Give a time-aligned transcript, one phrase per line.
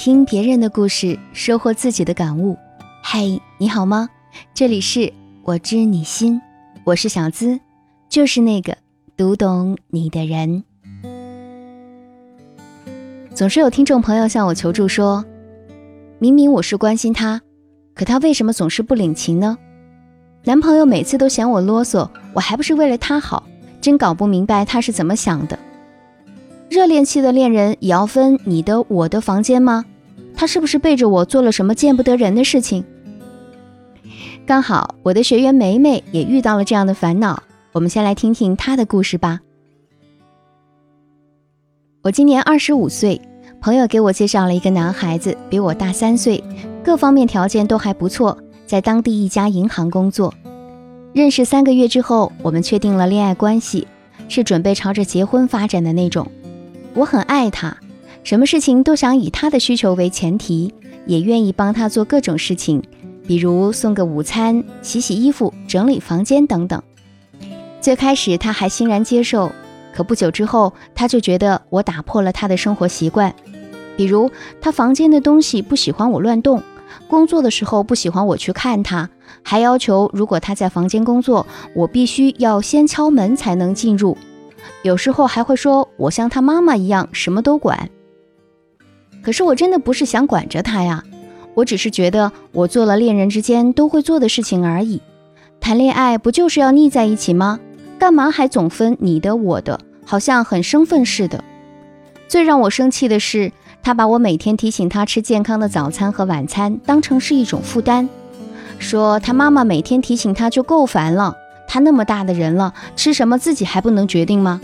[0.00, 2.56] 听别人的故事，收获自己的感悟。
[3.02, 3.24] 嗨，
[3.58, 4.08] 你好吗？
[4.54, 6.40] 这里是我知你心，
[6.84, 7.58] 我是小资，
[8.08, 8.76] 就是那个
[9.16, 10.62] 读懂你的人。
[13.34, 15.24] 总是有听众朋友向我求助说，
[16.20, 17.40] 明明我是关心他，
[17.92, 19.58] 可他为什么总是不领情呢？
[20.44, 23.42] 男朋友每次都嫌我啰嗦，我还不是为了他好，
[23.80, 25.58] 真搞不明白他是怎么想的。
[26.68, 29.84] 热恋期的恋人也要分你的我的房间吗？
[30.34, 32.84] 他是不是背着我做了什么见不得人的事情？
[34.46, 39.40] 刚好我的学员梅梅也遇到了这样的烦恼，我们先来听听她的故事吧。
[42.02, 43.20] 我今年二十五岁，
[43.60, 46.42] 朋友给我介绍了一个男孩子，比我大三岁，
[46.84, 50.32] 各方面条件都还不错，在当地一家银行工作。
[51.12, 53.88] 认识三个月之后，我们确定了恋爱关系，
[54.28, 56.30] 是准备朝着结婚发展的那种。
[56.94, 57.76] 我很爱他，
[58.24, 60.74] 什么事情都想以他的需求为前提，
[61.06, 62.82] 也愿意帮他做各种事情，
[63.26, 66.82] 比如送个午餐、洗洗衣服、整理房间等等。
[67.80, 69.52] 最开始他还欣然接受，
[69.94, 73.32] 可不久之后，他就觉得我打破了他的生活习惯，
[73.96, 76.62] 比如他房间的东西不喜欢我乱动，
[77.06, 79.08] 工作的时候不喜欢我去看他，
[79.42, 84.18] 还要求如果他在房间工作，我必须要先敲门才能进入。
[84.82, 87.90] 有时候还会说我像他妈妈一样什么都管，
[89.22, 91.02] 可是我真的不是想管着他呀，
[91.54, 95.00] 我只是觉得我做了恋人之间都会做的事情而已。
[95.60, 97.58] 谈恋爱不就是要腻在一起吗？
[97.98, 101.42] 干嘛还总分你的我的，好像很生分似的。
[102.28, 103.50] 最让我生气的是，
[103.82, 108.08] 他把我每天提醒他吃健康的早餐和晚餐当成是一种负担，
[108.78, 111.36] 说他妈妈每天提醒他就够烦了。
[111.68, 114.60] 他那么大的人了，吃什么自己还不能决定吗？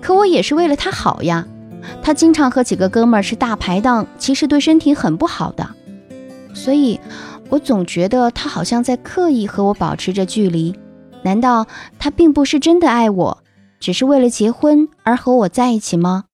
[0.00, 1.46] 可我也是为了他好呀。
[2.02, 5.68] 他经常和几个哥们儿吃大排档，其实对身体很不好的。
[6.54, 6.98] 所以，
[7.50, 10.74] 我总觉得他好像在刻意和我保持着距离。
[11.22, 11.66] 难道
[11.98, 13.38] 他并不是真的爱我，
[13.78, 16.24] 只是为了结婚而和我在一起吗？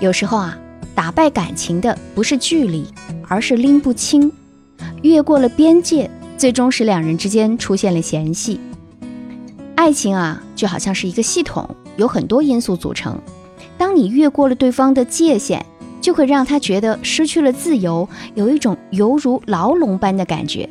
[0.00, 0.58] 有时候啊。
[0.94, 2.86] 打败感情的不是距离，
[3.28, 4.30] 而是拎不清，
[5.02, 8.60] 越过了边界，最终使两人之间出现了嫌隙。
[9.74, 13.18] 爱情啊，就好像是一个系统，有很多因素组成。
[13.78, 15.64] 当你越过了对方的界限，
[16.00, 20.68] 就会让他觉得失去了自由，有一种犹如牢笼般的感觉。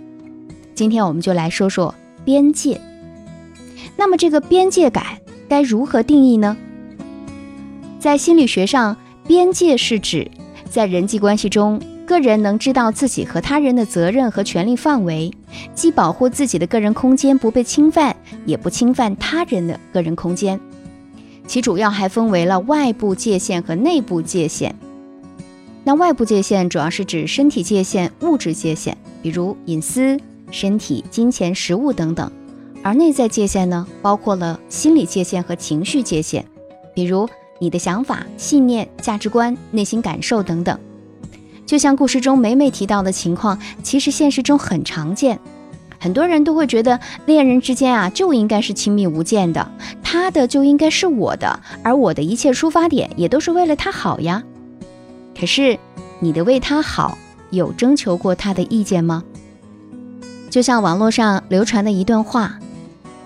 [0.76, 1.94] 今天我们就来说说
[2.24, 2.80] 边界。
[3.98, 5.04] 那么这个边界感
[5.50, 6.56] 该如何定义呢？
[8.00, 8.96] 在心理学上。
[9.32, 10.30] 边界是指
[10.70, 15.32] 在人际关系中，个人能知道自己和他人的责任和权利范围，
[15.74, 18.14] 既保护自己的个人空间不被侵犯，
[18.46, 20.60] 也不侵犯他人的个人空间。
[21.48, 24.76] 其主要还分为了外部界限和内部界限。
[25.86, 30.20] 那外部界限主要是指身体界限、物质界限，比如隐私、
[30.52, 32.30] 身体、金钱、食物等等；
[32.84, 36.44] 而内在界限呢，包括了心理界限和情绪界限，
[36.94, 37.30] 比如。
[37.62, 40.80] 你的想法、信念、价值观、内心感受等等，
[41.64, 45.40] 就像故事中梅梅提到的情况，其实现实中很常见。
[46.00, 54.42] 很多人都会觉得恋人之间啊就应该是亲密无间的，他的就应该是我的，而我的一切出发点也都是为了他好呀。
[55.40, 55.78] 可是
[56.20, 57.16] 你的为他好，
[57.52, 59.24] 有征求过他的意见吗？
[60.50, 62.58] 就像网络上流传的一段话。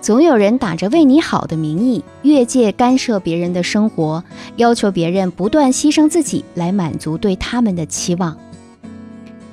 [0.00, 4.22] 总有人打着为你好的名义越界干涉别人的生活，
[4.56, 8.36] 要求别人不断牺牲自己来满足对他们的期望。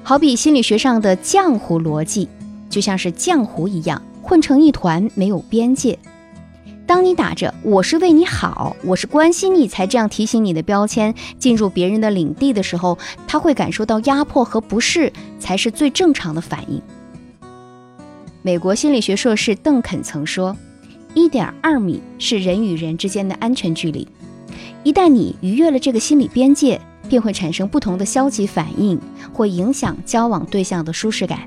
[0.03, 2.29] 好比心理学上的浆糊逻辑，
[2.69, 5.97] 就像是浆糊一样混成一团，没有边界。
[6.85, 16.81] 当你打着“我是为你好，我是关心你才这样提醒你的”标签进入别人的领地的时候，他会感受到压迫和不适，才是最正常的反应。
[18.45, 20.53] 美国心理学硕士邓肯曾说
[21.15, 24.05] ：“一点二米是人与人之间的安全距离，
[24.83, 28.99] 一旦你逾越了这个心理边界，便会产生不同的消极反应，
[29.31, 31.39] 会影响交往对象的舒适感。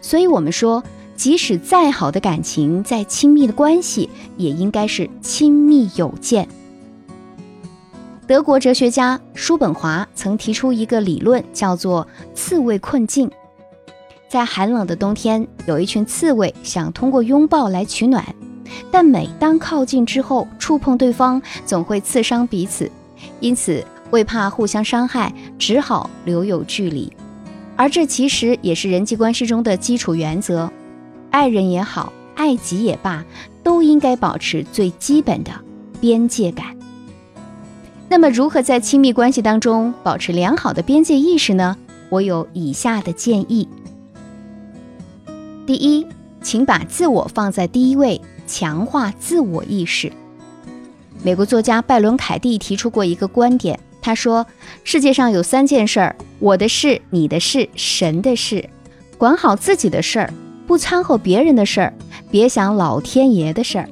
[0.00, 0.80] 所以，我们说，
[1.16, 6.46] 即使再好的感情，再亲密的关系，也应该是亲密有间。”
[8.28, 12.06] 德国哲学家叔本华曾提出一个理论，叫做
[12.36, 13.28] “刺猬困境”。
[14.30, 18.24] 在寒冷的冬天，有一群刺猬想通过拥抱来取暖，
[18.88, 22.88] 但每当靠近之后，触碰对方总会刺伤彼此，
[23.40, 27.12] 因此为怕互相伤害，只好留有距离。
[27.74, 30.70] 而这其实也是人际关系中的基础原则，
[31.32, 33.24] 爱人也好，爱己也罢，
[33.64, 35.50] 都应该保持最基本的
[36.00, 36.66] 边界感。
[38.08, 41.76] 那么，如何在亲密关系当中保持良好的边界意识呢？
[42.10, 43.68] 我有以下的建议：
[45.66, 46.06] 第一，
[46.42, 50.10] 请把自我放在第一位，强化自我意识。
[51.22, 54.46] 美国作家拜伦·凯蒂提出过一个观点，他说
[54.82, 58.68] ：“世界上有三件事儿，我的事、你的事、神的事。
[59.18, 60.32] 管好自己的事儿，
[60.66, 61.92] 不掺和别人的事儿，
[62.30, 63.88] 别想老天爷的事儿。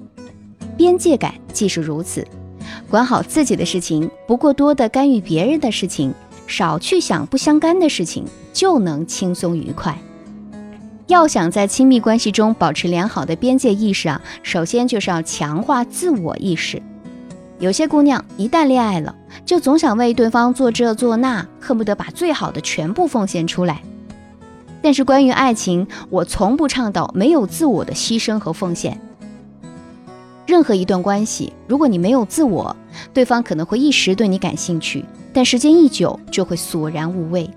[0.76, 2.26] 边界感既是如此。”
[2.90, 6.14] 管好自己的事情，不过多的干预别人的事情，
[6.46, 8.24] 少去想不相干的事情，
[8.54, 9.96] 就能轻松愉快。
[11.08, 16.82] 要想在亲密关系中保持良好的边界意识啊，首先就是要强化自我意识。
[17.58, 19.14] 有些姑娘一旦恋爱了，
[19.46, 23.82] 就总想为对方做这做那，恨不得把最好的全部奉献出来。
[24.82, 29.00] 但是关于爱情，我从不倡导没有自我的牺牲和奉献。
[30.46, 32.76] 任何一段关系，如果你没有自我，
[33.14, 35.02] 对方可能会一时对你感兴趣，
[35.32, 37.48] 但时间一久就会索然无味。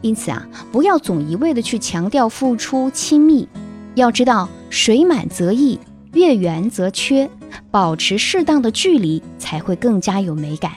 [0.00, 3.48] 因此啊，不要总一味的去强调付出、亲密。
[3.94, 5.78] 要知道，水满则溢，
[6.14, 7.28] 月圆则缺，
[7.70, 10.72] 保持适当的距离才会更加有美感。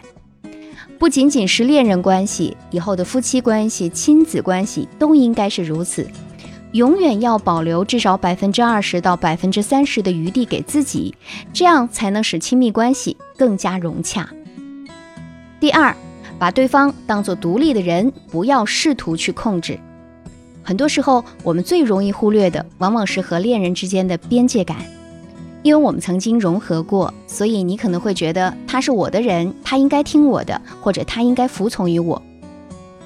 [0.98, 6.08] 不仅仅是恋人关系，以后的夫妻关系、亲子关系都应该是如此。
[6.72, 11.16] 永远要保留至少百分之二十到百分之三十的余地给自己，
[11.54, 14.30] 这样才能使亲密关系更加融洽。
[15.58, 15.96] 第二，
[16.38, 19.80] 把对方当做独立的人，不要试图去控制。
[20.64, 24.78] 很多时候，我们最容易忽略的，往往是和恋人之间的边界感。
[25.62, 32.22] 因为我们曾经融合过，所以你可能会觉得他是我的人，他应该听我的，或者他应该服从于我。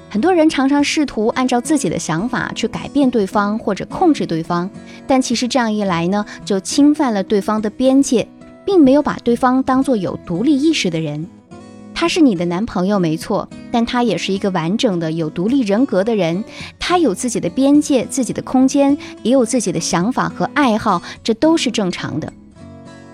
[0.09, 4.69] 很多人常常试图按照自己的想法去改变对方或者控制对方，
[5.07, 8.27] 但其实这样一来呢，就侵犯了对方的边界，
[8.65, 11.25] 并没有把对方当做有独立意识的人。
[11.99, 16.45] 他是你的男朋友没错，但他也是一个完整的有独立人格的人，
[16.79, 22.31] 他有自己的边界、自己的空间，也有自己的想法和爱好，这都是正常的。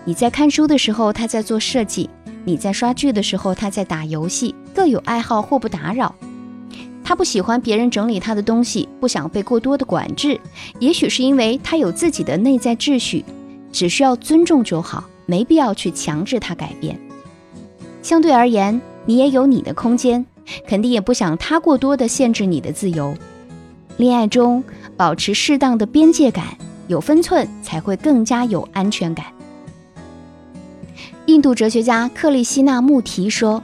[0.03, 2.07] 你在看书的时候，他在做设计；
[2.43, 6.13] 你在刷剧的时候，他在打游戏，各有爱好，互不打扰。
[7.03, 10.39] 他不喜欢别人整理他的东西，不想被过多的管制，
[10.77, 13.25] 也许是因为他有自己的内在秩序，
[13.71, 16.99] 只需要尊重就好，没必要去强制他改变。
[18.05, 20.23] 相对而言，你也有你的空间，
[20.67, 23.15] 肯定也不想他过多的限制你的自由。
[23.97, 24.63] 恋爱中
[24.95, 26.55] 保持适当的边界感，
[26.87, 29.25] 有分寸才会更加有安全感。
[31.25, 33.63] 印度哲学家克利希纳穆提说：“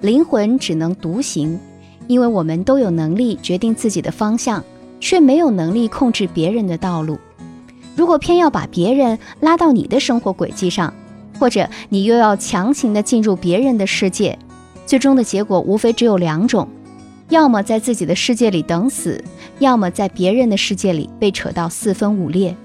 [0.00, 1.60] 灵魂只能独行。”
[2.08, 4.64] 因为我们都有能力决定自己的方向，
[4.98, 7.18] 却没有能力控制别人的道路。
[7.94, 10.94] 如果偏要把别人拉到你的生活轨迹上，
[11.38, 14.38] 或者你又要强行的进入别人的世界，
[14.86, 16.68] 最终的结果无非只有两种：
[17.28, 19.22] 要么在自己的世界里等死，
[19.58, 22.56] 要么在别人的世界里被扯到四分五裂。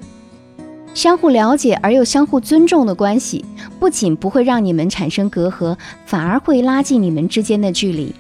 [0.95, 3.45] 相互了解而又相互尊重的关系，
[3.80, 8.13] 不仅不会让你们产生隔阂，反而会拉近你们之间的距离。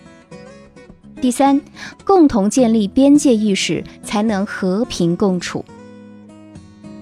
[1.19, 1.59] 第三，
[2.05, 5.65] 共同建立边界意识，才能和平共处。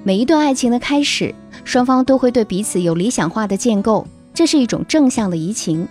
[0.03, 1.35] 每一段爱情的开始，
[1.67, 5.85] 双方都会对彼此有理想化的建构，这是一种正向的移情。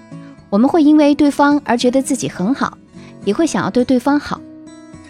[0.48, 2.78] 我们会因为对方而觉得自己很好，
[3.26, 4.40] 也会想要对对方好。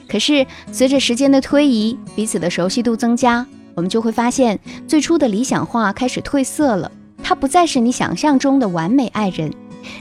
[0.09, 3.47] 可是随着时间的推移，彼此的熟悉度增加，
[3.77, 4.59] 我们就会发现，
[4.89, 6.91] 最初的理想化开始褪色了，
[7.23, 9.49] 他不再是你想象中的完美爱人。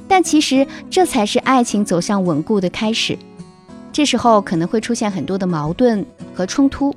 [0.07, 3.15] 但其实这才是爱情走向稳固的开始，
[3.93, 6.03] 这时候可能会出现很多的矛盾
[6.33, 6.91] 和冲突，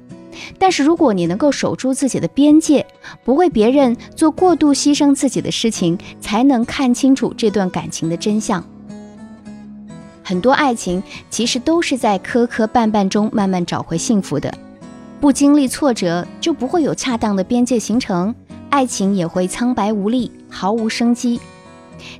[0.59, 2.87] 但是如果你能够守住自己的边界，
[3.25, 8.65] 不为别人做过度牺牲自己的事情，才能看清楚这段感情的真相。
[10.23, 14.53] 很多爱情其实都是在磕磕绊绊中慢慢找回幸福的，
[15.21, 18.35] 不经历挫折就不会有恰当的边界形成，
[18.69, 21.41] 爱情也会苍白无力，毫无生机。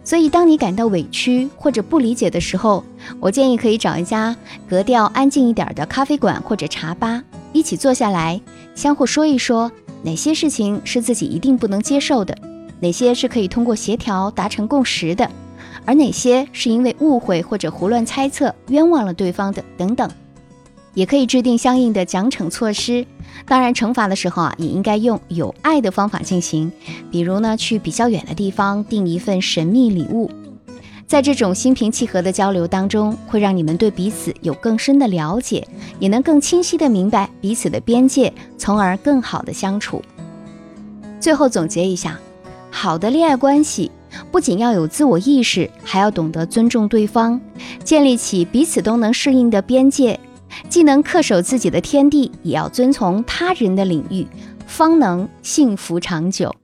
[0.03, 2.83] 所以，当你感到委屈或者不理解的时候，
[3.21, 4.35] 我建议可以找一家
[4.69, 8.41] 格调安静一点的咖啡馆或者茶吧，一起坐下来，
[8.75, 9.71] 相互说一说
[10.03, 12.37] 哪些事情是自己一定不能接受的，
[12.81, 15.31] 哪些是可以通过协调达成共识的，
[15.85, 20.11] 而哪些是因为误会或者胡乱猜测冤枉了对方的等等。
[20.95, 23.07] 也可以制定相应的奖惩措施。
[23.47, 26.73] 当然，惩罚的时候啊，也应该用有爱的方法进行。
[27.11, 30.29] 比如呢，去比较远的地方订一份神秘礼物。
[31.09, 35.67] 在这种心平气和的交流当中，会让你们对彼此有更深的了解，
[35.99, 40.03] 也能更清晰的明白彼此的边界，从而更好的相处。
[41.19, 42.21] 最后总结一下，
[42.71, 43.91] 好的恋爱关系
[44.31, 47.41] 不仅要有自我意识，还要懂得尊重对方，
[47.83, 50.21] 建立起彼此都能适应的边界，
[50.69, 54.27] 既能恪守自己的天地，也要遵从他人的领域，
[54.67, 56.55] 方能幸福长久。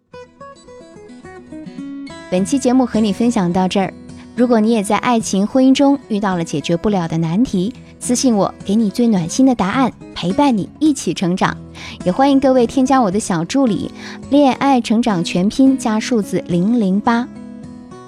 [2.31, 3.95] 本期节目和你分享到这儿。
[4.37, 11.57] 如果你也在爱情婚姻中遇到了解决不了的难题，私信我，给你最暖心的答案，陪伴你一起成长。
[12.05, 13.89] 也欢迎各位添加我的小助理
[14.31, 17.29] “恋爱成长全拼”加数字零零八。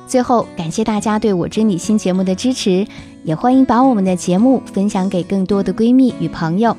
[0.09, 2.85] 最后，感谢大家对我知你心节目的支持，
[3.23, 6.77] 也欢迎把我们的节目分享给更多的闺蜜与朋友。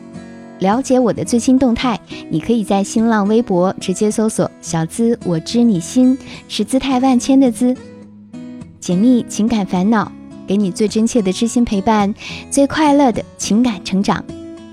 [0.59, 1.97] 了解我的最新动态，
[2.29, 6.17] 你可以在新浪微博直接搜索“小资我知你心”，
[6.49, 7.73] 是姿态万千的“资”。
[8.87, 10.09] 解密情感烦恼，
[10.47, 12.15] 给你最真切的知心陪伴，
[12.49, 14.23] 最快乐的情感成长。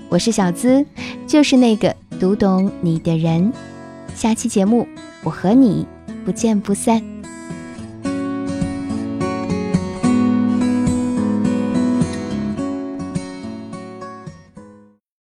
[0.07, 0.85] 我是小资，
[1.27, 3.51] 就是那个读懂你的人。
[4.15, 4.87] 下期节目，
[5.21, 5.85] 我和你
[6.23, 7.14] 不见不散。